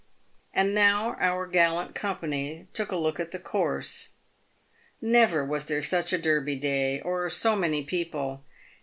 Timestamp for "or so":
7.01-7.55